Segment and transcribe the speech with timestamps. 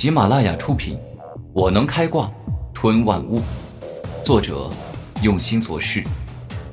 [0.00, 0.96] 喜马拉雅出品，
[1.52, 2.32] 《我能开挂
[2.72, 3.36] 吞万物》，
[4.24, 4.70] 作者
[5.22, 6.02] 用心做事，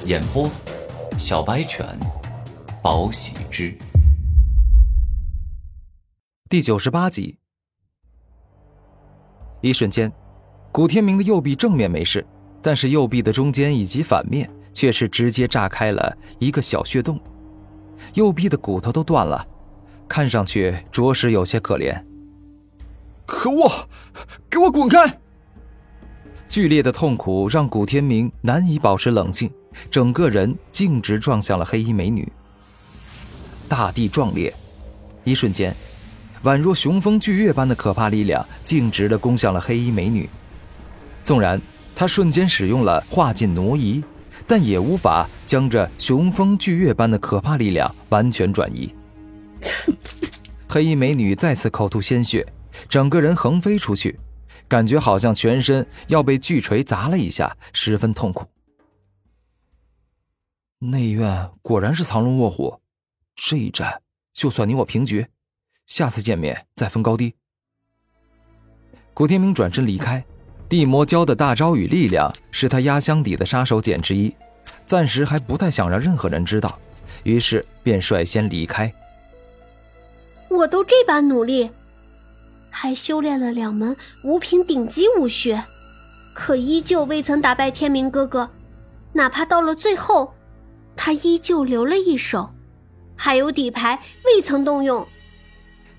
[0.05, 0.49] 演播
[1.17, 1.85] 小白犬，
[2.81, 3.77] 宝喜之。
[6.49, 7.37] 第九十八集。
[9.59, 10.09] 一瞬间，
[10.71, 12.25] 古天明的右臂正面没事，
[12.61, 17.19] 但是右臂的中间以及反面却是直接炸开了一个小血洞，
[18.13, 19.45] 右臂的骨头都断了，
[20.07, 22.06] 看上去着实有些可怜。
[23.27, 23.69] 可恶！
[24.49, 25.19] 给我滚开！
[26.47, 29.51] 剧烈的痛苦让古天明难以保持冷静，
[29.91, 32.27] 整个人径直撞向了黑衣美女。
[33.67, 34.51] 大地壮烈，
[35.25, 35.75] 一瞬间。
[36.43, 40.29] 宛若雄风巨月般的可怕力量，径直的攻向了黑衣美女。
[41.23, 41.61] 纵然
[41.93, 44.01] 他瞬间使用了化劲挪移，
[44.47, 48.95] 但也无法将这雄风巨月般的可怕力量完全转移。
[50.69, 52.47] 黑衣美女再次口吐鲜血，
[52.89, 54.19] 整个人横飞出去，
[54.67, 58.45] 感觉好像全身要被巨锤砸了一下，十分痛苦。
[60.79, 62.79] 内院果然是藏龙卧虎，
[63.35, 64.01] 这一战
[64.33, 65.27] 就算你我平局。
[65.85, 67.33] 下次见面再分高低。
[69.13, 70.23] 古天明转身离开，
[70.69, 74.35] 地魔教的大招与力量是他压箱底的杀手锏之一，
[74.85, 76.77] 暂时还不太想让任何人知道，
[77.23, 78.93] 于是便率先离开。
[80.49, 81.71] 我都这般努力，
[82.79, 85.63] 还修炼了两门五品顶级武学，
[86.31, 88.47] 可依旧未曾打败天明哥哥，
[89.13, 90.31] 哪怕到了最后，
[90.95, 92.53] 他依旧留了一手，
[93.15, 95.07] 还有底牌未曾动用。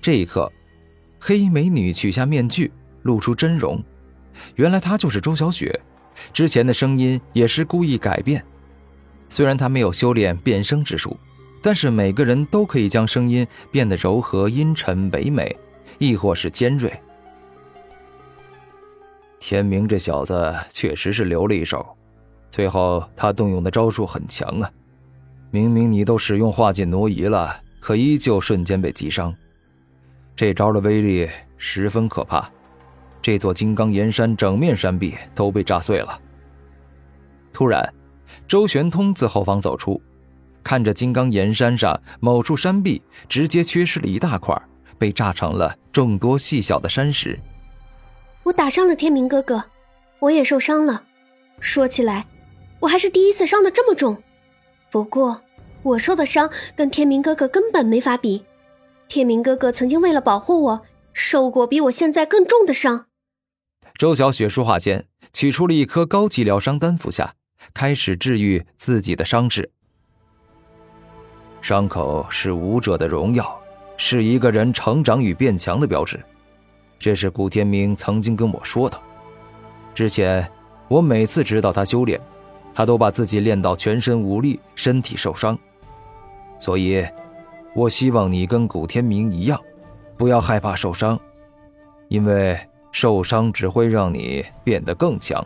[0.01, 0.49] 这一刻，
[1.19, 2.71] 黑衣美女取下面具，
[3.01, 3.83] 露出真容。
[4.55, 5.77] 原来她就是周小雪，
[6.31, 8.41] 之前的声音也是故意改变。
[9.27, 11.17] 虽然她没有修炼变声之术，
[11.61, 15.53] 但是每个人都可以将声音变得柔和、阴沉、唯美，
[15.99, 16.91] 亦或是尖锐。
[19.39, 21.85] 天明这小子确实是留了一手，
[22.49, 24.71] 最后他动用的招数很强啊！
[25.51, 29.33] 明明你都使用化劲挪移了，可依旧瞬间被击伤。
[30.35, 32.49] 这招的威力十分可怕，
[33.21, 36.19] 这座金刚岩山整面山壁都被炸碎了。
[37.51, 37.93] 突然，
[38.47, 40.01] 周玄通自后方走出，
[40.63, 44.55] 看着金刚岩山上某处山壁直接缺失了一大块，
[44.99, 47.39] 被炸成了众多细小的山石。
[48.43, 49.63] 我打伤了天明哥哥，
[50.19, 51.03] 我也受伤了。
[51.59, 52.27] 说起来，
[52.79, 54.21] 我还是第一次伤的这么重。
[54.91, 55.41] 不过，
[55.81, 58.45] 我受的伤跟天明哥哥根本没法比。
[59.07, 60.81] 天明哥哥曾经为了保护我，
[61.13, 63.07] 受过比我现在更重的伤。
[63.97, 67.33] 周小雪说话间，取出了一颗高级疗伤丹服下，
[67.73, 69.71] 开始治愈自己的伤势。
[71.61, 73.58] 伤口是武者的荣耀，
[74.01, 76.17] 是一个人成长与变强的标志。
[76.97, 78.97] 这是古天明曾经跟我说的。
[79.93, 80.49] 之前
[80.87, 82.19] 我每次指导他修炼，
[82.73, 85.55] 他都把自己练到全身无力，身体受伤，
[86.59, 87.05] 所以。
[87.75, 89.61] 我希望你跟古天明一样，
[90.17, 91.17] 不要害怕受伤，
[92.07, 92.59] 因为
[92.91, 95.45] 受伤只会让你变得更强。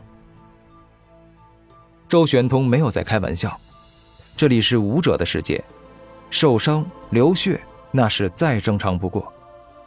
[2.07, 3.59] 周玄通没有在开玩笑，
[4.37, 5.61] 这里是武者的世界，
[6.29, 7.59] 受伤流血
[7.95, 9.31] 那是再正常不过，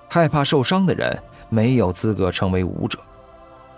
[0.09, 2.99] 害怕受伤的人没有资格成为武者。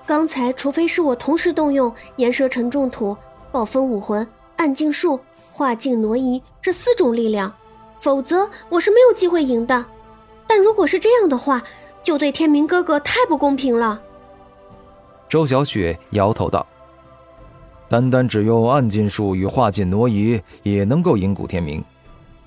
[0.07, 3.17] 刚才除非是我同时动用岩蛇沉重土、
[3.51, 5.19] 暴风武魂、暗境术、
[5.51, 7.53] 化境挪移这四种力量。
[8.01, 9.85] 否则我是没有机会赢的，
[10.47, 11.61] 但如果是这样的话，
[12.03, 14.01] 就对天明哥哥太不公平了。
[15.29, 16.65] 周小雪摇头道
[17.89, 21.83] ：“单单只用暗劲术与化境挪移也能够赢古天明，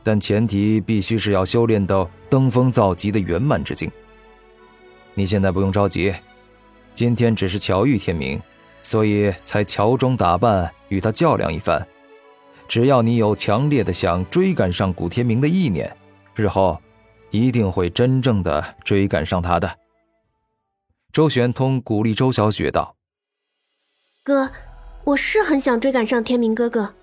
[0.04, 3.92] 但前提必须是要修炼到登峰造极的圆满之境。
[5.14, 6.14] 你现在不用着急，
[6.94, 8.42] 今天只是巧遇天明，
[8.82, 11.86] 所以才乔装打扮与他较量一番。”
[12.68, 15.94] 只要你有强烈的想追赶上古天明的意念，
[16.34, 16.80] 日后
[17.30, 19.70] 一定会真正的追赶上他的。
[21.12, 22.96] 周玄通鼓励周小雪道
[24.24, 24.50] ：“哥，
[25.04, 26.96] 我是很想追赶上天明哥哥，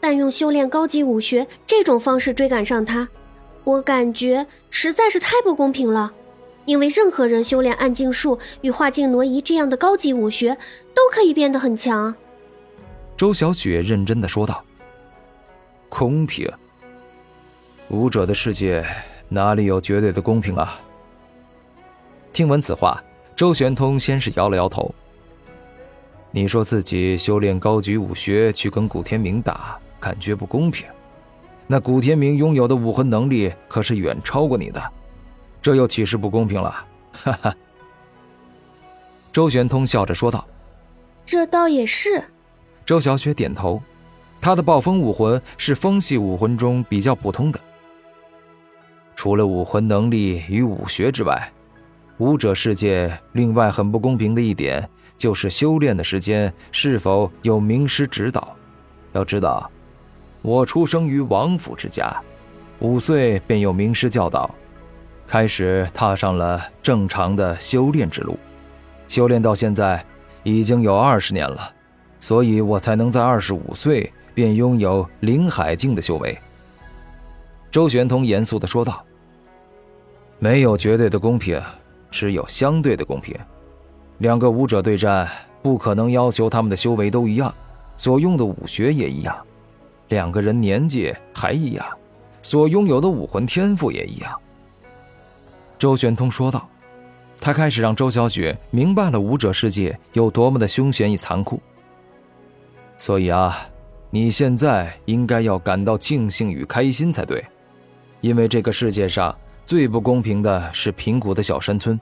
[0.00, 3.08] 但用修炼高级武学这种方式追赶上他，
[3.64, 6.12] 我感觉实在是太不公平了。
[6.64, 10.56] 因为任何人修炼暗境术与化境挪移这样的高级武学，
[10.94, 12.14] 都可以变得很强。”
[13.16, 14.62] 周小雪认真的说道。
[15.88, 16.50] 公平，
[17.88, 18.84] 武者的世界
[19.28, 20.78] 哪里有绝对的公平啊？
[22.32, 23.02] 听闻此话，
[23.34, 24.92] 周玄通先是摇了摇头。
[26.32, 30.86] 你说自己修炼高级武学去跟古天明打，感觉不公平。
[31.66, 34.82] 那古天明拥有的武魂能力可是远超过你的，
[35.60, 36.84] 这又岂是不公平了？
[37.12, 37.54] 哈哈，
[39.32, 40.46] 周玄通笑着说道
[41.26, 42.22] ：“这倒也是。”
[42.86, 43.82] 周小雪点头，
[44.40, 47.58] 她的暴风武魂是风系武魂中比较普通的。
[49.16, 51.50] 除了武魂能力与武学之外，
[52.18, 58.54] 武者世界另外很不公平的一点就是修炼的时间是否有名师指导。
[59.14, 59.68] 要知道，
[60.46, 62.08] 我出生于王府之家，
[62.78, 64.48] 五岁便有名师教导，
[65.26, 68.38] 开始踏上了正常的修炼之路。
[69.08, 70.04] 修炼到现在
[70.44, 71.68] 已经有二十年了，
[72.20, 76.38] 所以我才能在二十五岁便拥有灵海境的修为。
[77.68, 79.04] 周玄通严肃的说道
[80.38, 81.60] ：“没有绝对的公平，
[82.08, 83.36] 只有相对的公平。
[84.18, 85.28] 两个武者对战，
[85.60, 87.52] 不可能要求他们的修为都一样，
[87.96, 89.36] 所用的武学也一样。
[90.08, 91.86] 两个人年纪还一样，
[92.42, 94.38] 所拥有的武魂天赋也一样。”
[95.78, 96.68] 周玄通说道。
[97.38, 101.60] 他开始让周小雪明白了武者世界有多么的凶险与残酷。
[102.96, 103.54] 所以啊，
[104.08, 107.44] 你现在应该要感到庆幸与开心才对，
[108.22, 109.36] 因为这个世界上
[109.66, 112.00] 最不公平的是平谷的小山村，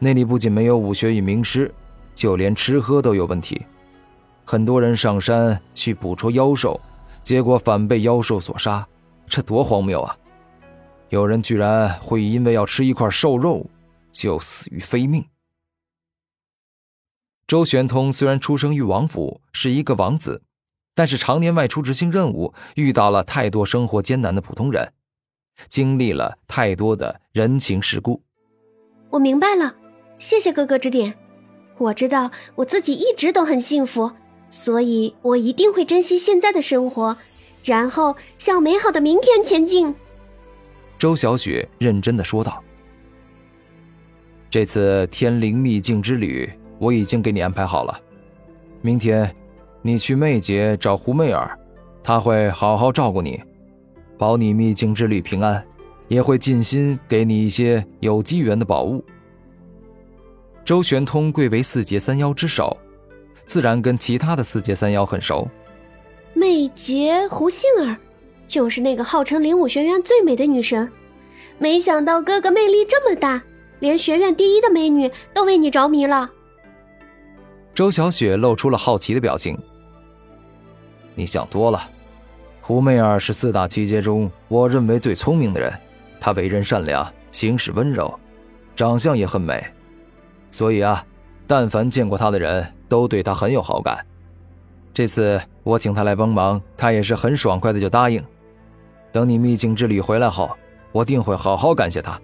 [0.00, 1.72] 那里不仅没有武学与名师，
[2.12, 3.64] 就连吃喝都有问题。
[4.44, 6.78] 很多人上山去捕捉妖兽，
[7.22, 8.86] 结果反被妖兽所杀，
[9.26, 10.16] 这多荒谬啊！
[11.08, 13.66] 有人居然会因为要吃一块瘦肉。
[14.12, 15.24] 就死于非命。
[17.46, 20.42] 周玄通虽然出生于王府，是一个王子，
[20.96, 24.92] 但是常年外出执行任务，遇到了太多生活艰难的普通人，
[25.68, 28.20] 经历了太多的人情世故。
[29.10, 29.76] 我明白了，
[30.18, 31.14] 谢谢哥哥指点。
[31.78, 34.10] 我知道我自己一直都很幸福，
[34.50, 37.16] 所以我一定会珍惜现在的生活，
[37.64, 39.94] 然后向美好的明天前进。
[40.98, 42.62] 周小雪认真的说道。
[44.50, 47.98] 这次天灵秘境之旅，我已经给你安排好了。
[48.82, 49.34] 明天，
[49.80, 51.56] 你去媚姐找胡媚儿，
[52.02, 53.40] 她会好好照顾你，
[54.18, 55.64] 保你秘境之旅平安，
[56.08, 59.04] 也会尽心给你一些有机缘的宝物。
[60.64, 62.76] 周玄通贵为四阶三妖之首，
[63.50, 65.48] 自然跟其他的四阶三妖很熟。
[66.34, 67.96] 媚杰胡杏儿，
[68.46, 70.88] 就是那个号称灵武学院最美的女神，
[71.58, 73.42] 没想到哥哥魅力这么大。
[73.80, 76.30] 连学院第一的美女都为你着迷了。
[77.74, 79.58] 周小雪露出了好奇的表情。
[81.16, 81.90] 你想多了，
[82.60, 85.72] 胡媚儿是四大七阶中我认为最聪明的人，
[86.20, 88.16] 她为人善良，行事温柔，
[88.76, 89.60] 长相也很美，
[90.52, 91.04] 所以啊，
[91.48, 94.04] 但凡见过她的人都对她很有好感。
[94.92, 98.22] 这次我请她来帮忙，她也是很爽快的就答应。
[99.12, 100.50] 等你秘境之旅回来后，
[100.92, 102.20] 我定会好好感谢她。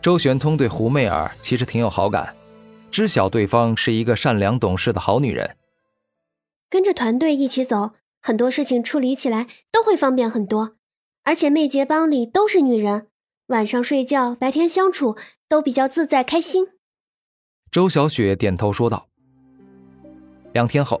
[0.00, 2.34] 周玄通对胡媚儿其实挺有好感，
[2.90, 5.56] 知晓对方是一个善良懂事的好女人。
[6.68, 10.76] 跟着团队一起走，很多事情处理起来都会方便很多。
[11.22, 13.06] 而且媚姐帮里都是女人，
[13.46, 15.16] 晚上睡觉、白天相处
[15.48, 16.66] 都比较自在开心。
[17.72, 19.08] 周小雪点头说道。
[20.52, 21.00] 两天后，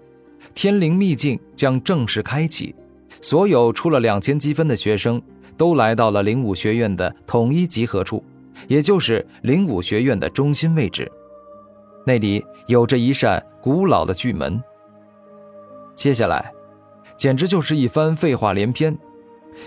[0.54, 2.74] 天灵秘境将正式开启，
[3.20, 5.20] 所有出了两千积分的学生
[5.58, 8.24] 都来到了灵武学院的统一集合处。
[8.68, 11.10] 也就是灵武学院的中心位置，
[12.06, 14.62] 那里有着一扇古老的巨门。
[15.94, 16.52] 接下来，
[17.18, 18.96] 简直就是一番废话连篇，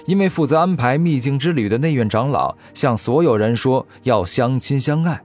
[0.07, 5.21] 因为负责安排秘境之旅的内院长老向所有人说要相亲相爱，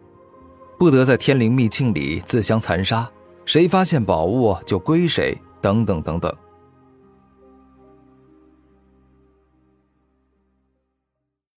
[0.81, 3.07] 不得在天灵秘境里自相残杀，
[3.45, 6.35] 谁发现宝物就归谁，等等等等。